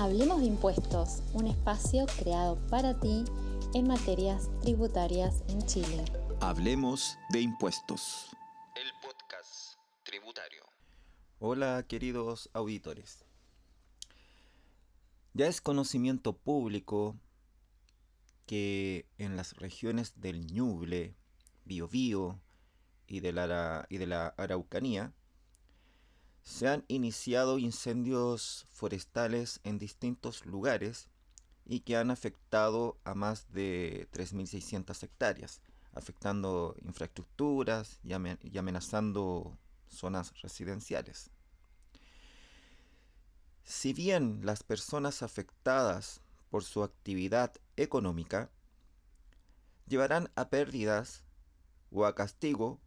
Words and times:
Hablemos 0.00 0.38
de 0.38 0.46
impuestos, 0.46 1.24
un 1.32 1.48
espacio 1.48 2.06
creado 2.20 2.56
para 2.68 3.00
ti 3.00 3.24
en 3.74 3.88
materias 3.88 4.48
tributarias 4.62 5.42
en 5.48 5.60
Chile. 5.66 6.04
Hablemos 6.40 7.18
de 7.30 7.40
impuestos. 7.40 8.28
El 8.76 8.88
podcast 9.02 9.76
tributario. 10.04 10.62
Hola 11.40 11.84
queridos 11.88 12.48
auditores. 12.52 13.24
Ya 15.34 15.48
es 15.48 15.60
conocimiento 15.60 16.32
público 16.32 17.16
que 18.46 19.08
en 19.18 19.34
las 19.34 19.56
regiones 19.56 20.20
del 20.20 20.46
Ñuble, 20.46 21.16
Biobío 21.64 22.40
y 23.08 23.18
de 23.18 23.32
la, 23.32 23.84
y 23.88 23.98
de 23.98 24.06
la 24.06 24.28
Araucanía 24.28 25.12
se 26.48 26.66
han 26.66 26.82
iniciado 26.88 27.58
incendios 27.58 28.64
forestales 28.72 29.60
en 29.64 29.78
distintos 29.78 30.46
lugares 30.46 31.06
y 31.66 31.80
que 31.80 31.98
han 31.98 32.10
afectado 32.10 32.96
a 33.04 33.14
más 33.14 33.52
de 33.52 34.08
3.600 34.14 35.02
hectáreas, 35.02 35.60
afectando 35.92 36.74
infraestructuras 36.80 38.00
y, 38.02 38.14
amenazando 38.56 39.58
zonas 39.90 40.40
residenciales. 40.40 41.30
Si 43.62 43.92
bien 43.92 44.40
las 44.42 44.62
personas 44.62 45.22
afectadas 45.22 46.22
por 46.48 46.64
su 46.64 46.82
actividad 46.82 47.52
económica 47.76 48.48
llevarán 49.86 50.30
a 50.34 50.48
pérdidas 50.48 51.24
o 51.92 52.06
a 52.06 52.14
castigo 52.14 52.80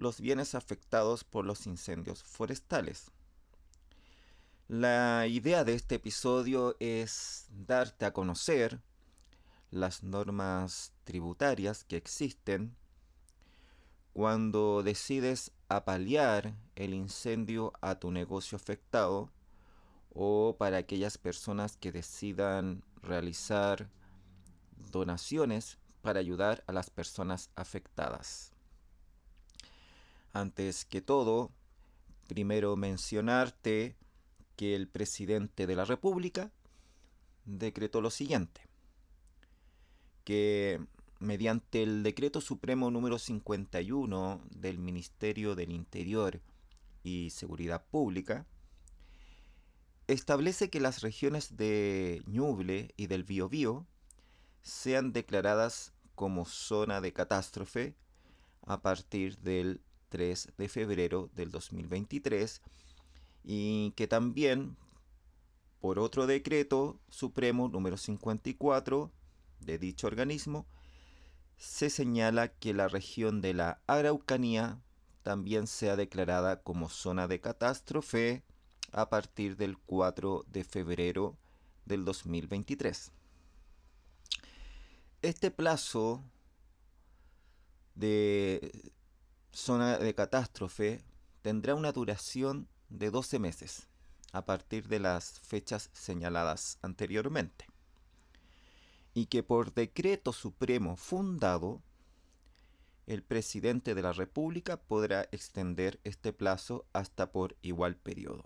los 0.00 0.20
bienes 0.20 0.54
afectados 0.54 1.24
por 1.24 1.44
los 1.44 1.66
incendios 1.66 2.22
forestales. 2.22 3.10
La 4.66 5.26
idea 5.26 5.62
de 5.62 5.74
este 5.74 5.96
episodio 5.96 6.74
es 6.80 7.46
darte 7.50 8.06
a 8.06 8.12
conocer 8.12 8.80
las 9.70 10.02
normas 10.02 10.92
tributarias 11.04 11.84
que 11.84 11.98
existen 11.98 12.74
cuando 14.14 14.82
decides 14.82 15.52
apalear 15.68 16.54
el 16.76 16.94
incendio 16.94 17.74
a 17.82 17.96
tu 17.96 18.10
negocio 18.10 18.56
afectado 18.56 19.30
o 20.14 20.56
para 20.58 20.78
aquellas 20.78 21.18
personas 21.18 21.76
que 21.76 21.92
decidan 21.92 22.82
realizar 23.02 23.90
donaciones 24.90 25.76
para 26.00 26.20
ayudar 26.20 26.64
a 26.66 26.72
las 26.72 26.88
personas 26.88 27.50
afectadas. 27.54 28.54
Antes 30.32 30.84
que 30.84 31.00
todo, 31.00 31.50
primero 32.28 32.76
mencionarte 32.76 33.96
que 34.56 34.76
el 34.76 34.88
presidente 34.88 35.66
de 35.66 35.74
la 35.74 35.84
República 35.84 36.52
decretó 37.44 38.00
lo 38.00 38.10
siguiente, 38.10 38.60
que 40.24 40.80
mediante 41.18 41.82
el 41.82 42.02
decreto 42.02 42.40
supremo 42.40 42.90
número 42.90 43.18
51 43.18 44.42
del 44.50 44.78
Ministerio 44.78 45.54
del 45.54 45.72
Interior 45.72 46.40
y 47.02 47.30
Seguridad 47.30 47.84
Pública, 47.90 48.46
establece 50.06 50.70
que 50.70 50.80
las 50.80 51.02
regiones 51.02 51.56
de 51.56 52.22
Ñuble 52.26 52.92
y 52.96 53.06
del 53.06 53.24
Biobío 53.24 53.86
sean 54.62 55.12
declaradas 55.12 55.92
como 56.14 56.44
zona 56.44 57.00
de 57.00 57.12
catástrofe 57.12 57.94
a 58.66 58.82
partir 58.82 59.38
del 59.38 59.80
3 60.10 60.52
de 60.58 60.68
febrero 60.68 61.30
del 61.34 61.50
2023 61.50 62.60
y 63.42 63.92
que 63.92 64.06
también 64.06 64.76
por 65.80 65.98
otro 65.98 66.26
decreto 66.26 67.00
supremo 67.08 67.68
número 67.68 67.96
54 67.96 69.10
de 69.60 69.78
dicho 69.78 70.06
organismo 70.06 70.66
se 71.56 71.88
señala 71.90 72.48
que 72.48 72.74
la 72.74 72.88
región 72.88 73.40
de 73.40 73.54
la 73.54 73.80
Araucanía 73.86 74.82
también 75.22 75.66
sea 75.66 75.96
declarada 75.96 76.62
como 76.62 76.88
zona 76.88 77.28
de 77.28 77.40
catástrofe 77.40 78.42
a 78.92 79.08
partir 79.08 79.56
del 79.56 79.78
4 79.78 80.44
de 80.48 80.64
febrero 80.64 81.36
del 81.84 82.04
2023. 82.04 83.12
Este 85.22 85.50
plazo 85.50 86.24
de 87.94 88.92
zona 89.52 89.98
de 89.98 90.14
catástrofe 90.14 91.02
tendrá 91.42 91.74
una 91.74 91.92
duración 91.92 92.68
de 92.88 93.10
12 93.10 93.38
meses 93.38 93.88
a 94.32 94.44
partir 94.44 94.88
de 94.88 95.00
las 95.00 95.40
fechas 95.40 95.90
señaladas 95.92 96.78
anteriormente 96.82 97.66
y 99.14 99.26
que 99.26 99.42
por 99.42 99.74
decreto 99.74 100.32
supremo 100.32 100.96
fundado 100.96 101.82
el 103.06 103.22
presidente 103.24 103.94
de 103.94 104.02
la 104.02 104.12
República 104.12 104.76
podrá 104.76 105.22
extender 105.32 105.98
este 106.04 106.32
plazo 106.32 106.86
hasta 106.92 107.32
por 107.32 107.56
igual 107.60 107.96
periodo. 107.96 108.44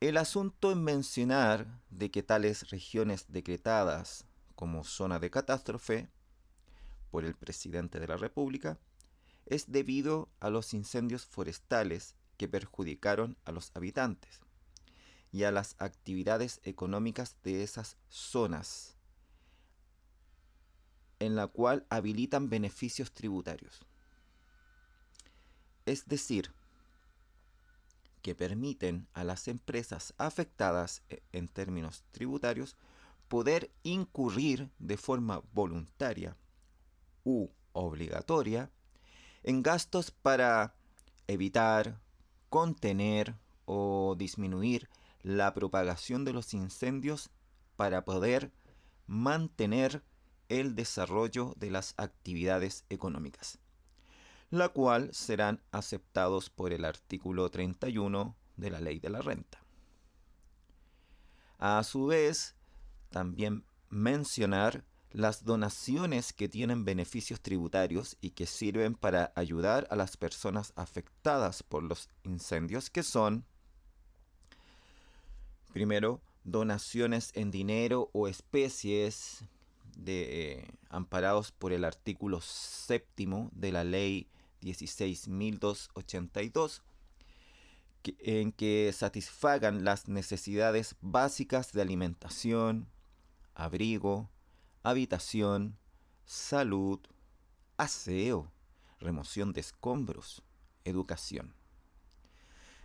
El 0.00 0.18
asunto 0.18 0.72
en 0.72 0.84
mencionar 0.84 1.80
de 1.88 2.10
que 2.10 2.22
tales 2.22 2.68
regiones 2.68 3.32
decretadas 3.32 4.26
como 4.54 4.84
zona 4.84 5.18
de 5.18 5.30
catástrofe 5.30 6.10
por 7.10 7.24
el 7.24 7.34
presidente 7.34 7.98
de 7.98 8.08
la 8.08 8.18
República 8.18 8.78
es 9.46 9.70
debido 9.70 10.28
a 10.40 10.50
los 10.50 10.74
incendios 10.74 11.24
forestales 11.24 12.14
que 12.36 12.48
perjudicaron 12.48 13.36
a 13.44 13.52
los 13.52 13.70
habitantes 13.74 14.40
y 15.32 15.44
a 15.44 15.52
las 15.52 15.76
actividades 15.78 16.60
económicas 16.64 17.36
de 17.42 17.62
esas 17.62 17.96
zonas, 18.08 18.96
en 21.18 21.36
la 21.36 21.46
cual 21.46 21.86
habilitan 21.88 22.50
beneficios 22.50 23.12
tributarios. 23.12 23.80
Es 25.86 26.06
decir, 26.06 26.52
que 28.22 28.34
permiten 28.34 29.06
a 29.12 29.22
las 29.22 29.46
empresas 29.46 30.12
afectadas 30.18 31.02
e, 31.08 31.22
en 31.32 31.46
términos 31.46 32.02
tributarios 32.10 32.76
poder 33.28 33.70
incurrir 33.84 34.68
de 34.78 34.96
forma 34.96 35.42
voluntaria 35.52 36.36
u 37.24 37.48
obligatoria 37.72 38.70
en 39.46 39.62
gastos 39.62 40.10
para 40.10 40.74
evitar, 41.28 42.00
contener 42.50 43.36
o 43.64 44.14
disminuir 44.18 44.90
la 45.22 45.54
propagación 45.54 46.24
de 46.24 46.32
los 46.32 46.52
incendios 46.52 47.30
para 47.76 48.04
poder 48.04 48.52
mantener 49.06 50.02
el 50.48 50.74
desarrollo 50.74 51.54
de 51.56 51.70
las 51.70 51.94
actividades 51.96 52.84
económicas, 52.90 53.58
la 54.50 54.68
cual 54.68 55.14
serán 55.14 55.62
aceptados 55.70 56.50
por 56.50 56.72
el 56.72 56.84
artículo 56.84 57.48
31 57.48 58.36
de 58.56 58.70
la 58.70 58.80
ley 58.80 58.98
de 58.98 59.10
la 59.10 59.22
renta. 59.22 59.62
A 61.58 61.82
su 61.84 62.06
vez, 62.06 62.56
también 63.10 63.64
mencionar 63.90 64.84
las 65.16 65.44
donaciones 65.44 66.32
que 66.34 66.46
tienen 66.46 66.84
beneficios 66.84 67.40
tributarios 67.40 68.18
y 68.20 68.32
que 68.32 68.44
sirven 68.44 68.94
para 68.94 69.32
ayudar 69.34 69.86
a 69.88 69.96
las 69.96 70.18
personas 70.18 70.74
afectadas 70.76 71.62
por 71.62 71.82
los 71.82 72.10
incendios, 72.24 72.90
que 72.90 73.02
son, 73.02 73.46
primero, 75.72 76.20
donaciones 76.44 77.30
en 77.32 77.50
dinero 77.50 78.10
o 78.12 78.28
especies 78.28 79.42
de, 79.96 80.52
eh, 80.52 80.68
amparados 80.90 81.50
por 81.50 81.72
el 81.72 81.86
artículo 81.86 82.42
séptimo 82.42 83.48
de 83.54 83.72
la 83.72 83.84
ley 83.84 84.28
16.282, 84.60 86.82
en 88.18 88.52
que 88.52 88.92
satisfagan 88.94 89.82
las 89.82 90.08
necesidades 90.08 90.94
básicas 91.00 91.72
de 91.72 91.80
alimentación, 91.80 92.90
abrigo, 93.54 94.28
habitación, 94.86 95.76
salud, 96.26 97.00
aseo, 97.76 98.52
remoción 99.00 99.52
de 99.52 99.60
escombros, 99.60 100.44
educación. 100.84 101.54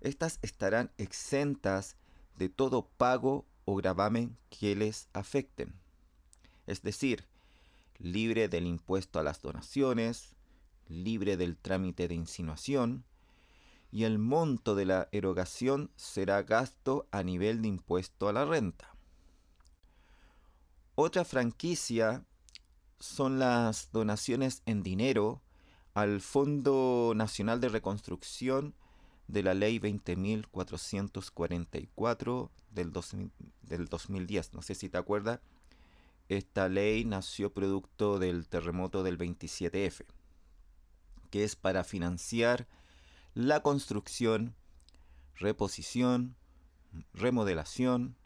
Estas 0.00 0.38
estarán 0.42 0.92
exentas 0.96 1.96
de 2.36 2.50
todo 2.50 2.86
pago 2.86 3.46
o 3.64 3.74
gravamen 3.74 4.38
que 4.48 4.76
les 4.76 5.08
afecten, 5.12 5.74
es 6.68 6.82
decir, 6.82 7.26
libre 7.98 8.48
del 8.48 8.68
impuesto 8.68 9.18
a 9.18 9.24
las 9.24 9.42
donaciones, 9.42 10.36
libre 10.86 11.36
del 11.36 11.56
trámite 11.56 12.06
de 12.06 12.14
insinuación, 12.14 13.02
y 13.90 14.04
el 14.04 14.20
monto 14.20 14.76
de 14.76 14.84
la 14.84 15.08
erogación 15.10 15.90
será 15.96 16.44
gasto 16.44 17.08
a 17.10 17.24
nivel 17.24 17.60
de 17.60 17.66
impuesto 17.66 18.28
a 18.28 18.32
la 18.32 18.44
renta. 18.44 18.94
Otra 21.00 21.24
franquicia 21.24 22.24
son 22.98 23.38
las 23.38 23.92
donaciones 23.92 24.64
en 24.66 24.82
dinero 24.82 25.40
al 25.94 26.20
Fondo 26.20 27.12
Nacional 27.14 27.60
de 27.60 27.68
Reconstrucción 27.68 28.74
de 29.28 29.44
la 29.44 29.54
ley 29.54 29.78
20.444 29.78 32.50
del, 32.72 32.92
del 33.62 33.86
2010. 33.86 34.54
No 34.54 34.62
sé 34.62 34.74
si 34.74 34.88
te 34.88 34.98
acuerdas, 34.98 35.38
esta 36.28 36.68
ley 36.68 37.04
nació 37.04 37.52
producto 37.52 38.18
del 38.18 38.48
terremoto 38.48 39.04
del 39.04 39.18
27F, 39.18 40.04
que 41.30 41.44
es 41.44 41.54
para 41.54 41.84
financiar 41.84 42.66
la 43.34 43.62
construcción, 43.62 44.56
reposición, 45.36 46.34
remodelación, 47.12 48.16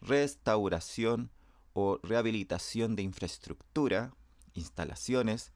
restauración 0.00 1.32
o 1.80 2.00
rehabilitación 2.02 2.96
de 2.96 3.02
infraestructura, 3.04 4.12
instalaciones, 4.54 5.52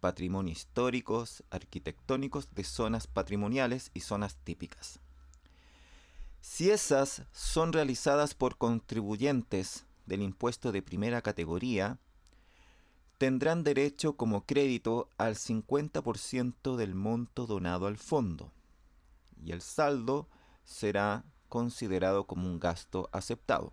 patrimonio 0.00 0.52
históricos, 0.52 1.42
arquitectónicos 1.48 2.54
de 2.54 2.62
zonas 2.62 3.06
patrimoniales 3.06 3.90
y 3.94 4.00
zonas 4.00 4.36
típicas. 4.44 5.00
Si 6.42 6.70
esas 6.70 7.22
son 7.32 7.72
realizadas 7.72 8.34
por 8.34 8.58
contribuyentes 8.58 9.86
del 10.04 10.20
impuesto 10.20 10.72
de 10.72 10.82
primera 10.82 11.22
categoría, 11.22 11.98
tendrán 13.16 13.64
derecho 13.64 14.14
como 14.18 14.44
crédito 14.44 15.08
al 15.16 15.36
50% 15.36 16.76
del 16.76 16.94
monto 16.94 17.46
donado 17.46 17.86
al 17.86 17.96
fondo 17.96 18.52
y 19.42 19.52
el 19.52 19.62
saldo 19.62 20.28
será 20.64 21.24
considerado 21.48 22.26
como 22.26 22.46
un 22.46 22.60
gasto 22.60 23.08
aceptado. 23.10 23.72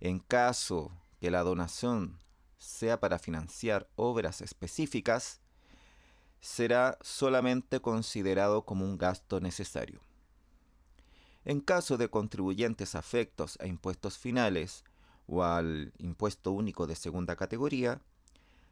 En 0.00 0.18
caso 0.18 0.92
que 1.20 1.30
la 1.30 1.42
donación 1.42 2.18
sea 2.56 3.00
para 3.00 3.18
financiar 3.18 3.88
obras 3.96 4.40
específicas, 4.40 5.40
será 6.40 6.96
solamente 7.02 7.80
considerado 7.80 8.64
como 8.64 8.84
un 8.84 8.96
gasto 8.96 9.40
necesario. 9.40 10.00
En 11.44 11.60
caso 11.60 11.98
de 11.98 12.08
contribuyentes 12.08 12.94
afectos 12.94 13.58
a 13.60 13.66
impuestos 13.66 14.18
finales 14.18 14.84
o 15.26 15.42
al 15.42 15.92
impuesto 15.98 16.52
único 16.52 16.86
de 16.86 16.96
segunda 16.96 17.36
categoría, 17.36 18.00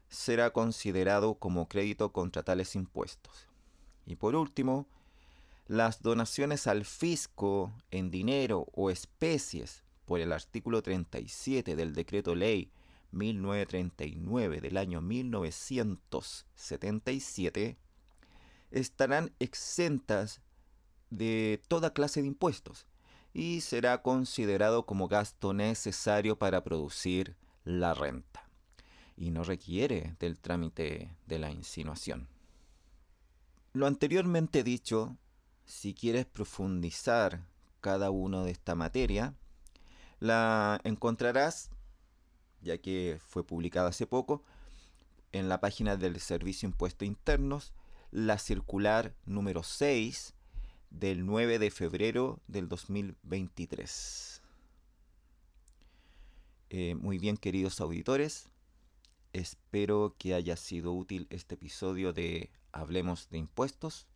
será 0.09 0.51
considerado 0.51 1.35
como 1.35 1.67
crédito 1.67 2.11
contra 2.11 2.43
tales 2.43 2.75
impuestos. 2.75 3.47
Y 4.05 4.15
por 4.15 4.35
último, 4.35 4.87
las 5.67 6.01
donaciones 6.01 6.65
al 6.65 6.85
fisco 6.85 7.71
en 7.91 8.09
dinero 8.09 8.65
o 8.73 8.89
especies 8.89 9.83
por 10.09 10.19
el 10.21 10.33
artículo 10.33 10.81
37 10.81 11.75
del 11.75 11.93
decreto 11.93 12.33
ley 12.33 12.71
1939 13.11 14.59
del 14.59 14.77
año 14.77 15.01
1977 15.01 17.77
estarán 18.71 19.31
exentas 19.37 20.41
de 21.11 21.61
toda 21.67 21.93
clase 21.93 22.23
de 22.23 22.27
impuestos 22.27 22.87
y 23.35 23.61
será 23.61 24.01
considerado 24.01 24.87
como 24.87 25.07
gasto 25.07 25.53
necesario 25.53 26.39
para 26.39 26.63
producir 26.63 27.35
la 27.63 27.93
renta 27.93 28.49
y 29.15 29.29
no 29.29 29.43
requiere 29.43 30.15
del 30.19 30.39
trámite 30.39 31.15
de 31.27 31.37
la 31.37 31.51
insinuación. 31.51 32.27
Lo 33.73 33.85
anteriormente 33.85 34.63
dicho, 34.63 35.17
si 35.65 35.93
quieres 35.93 36.25
profundizar 36.25 37.45
cada 37.79 38.09
uno 38.09 38.43
de 38.43 38.49
esta 38.49 38.73
materia, 38.73 39.35
la 40.19 40.79
encontrarás, 40.83 41.71
ya 42.61 42.77
que 42.77 43.19
fue 43.25 43.45
publicada 43.45 43.89
hace 43.89 44.07
poco, 44.07 44.43
en 45.31 45.49
la 45.49 45.59
página 45.61 45.95
del 45.95 46.19
Servicio 46.19 46.67
Impuestos 46.67 47.07
Internos, 47.07 47.73
la 48.11 48.37
circular 48.37 49.13
número 49.25 49.63
6 49.63 50.33
del 50.89 51.25
9 51.25 51.59
de 51.59 51.71
febrero 51.71 52.39
del 52.47 52.67
2023. 52.67 54.41
Eh, 56.71 56.95
muy 56.95 57.17
bien, 57.17 57.37
queridos 57.37 57.79
auditores, 57.81 58.49
espero 59.33 60.15
que 60.17 60.33
haya 60.33 60.55
sido 60.55 60.93
útil 60.93 61.27
este 61.29 61.55
episodio 61.55 62.13
de 62.13 62.51
Hablemos 62.71 63.29
de 63.29 63.37
Impuestos. 63.37 64.07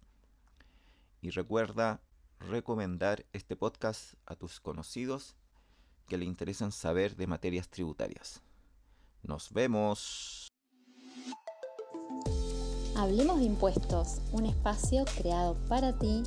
Y 1.21 1.29
recuerda 1.29 2.01
recomendar 2.39 3.25
este 3.31 3.55
podcast 3.55 4.15
a 4.25 4.35
tus 4.35 4.59
conocidos 4.59 5.35
que 6.07 6.17
le 6.17 6.25
interesan 6.25 6.71
saber 6.71 7.15
de 7.15 7.27
materias 7.27 7.69
tributarias. 7.69 8.41
Nos 9.21 9.51
vemos. 9.51 10.47
Hablemos 12.95 13.39
de 13.39 13.45
Impuestos, 13.45 14.21
un 14.31 14.45
espacio 14.45 15.05
creado 15.17 15.55
para 15.67 15.97
ti 15.97 16.23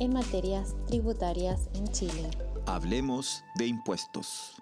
en 0.00 0.12
materias 0.12 0.74
tributarias 0.86 1.68
en 1.74 1.88
Chile. 1.88 2.30
Hablemos 2.66 3.42
de 3.56 3.66
impuestos. 3.66 4.60